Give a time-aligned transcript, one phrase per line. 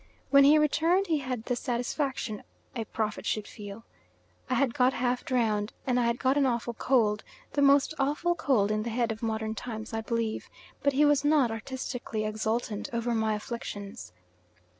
[0.31, 2.41] When he returned he had the satisfaction
[2.75, 3.85] a prophet should feel.
[4.49, 8.33] I had got half drowned, and I had got an awful cold, the most awful
[8.33, 10.49] cold in the head of modern times, I believe,
[10.81, 14.11] but he was not artistically exultant over my afflictions.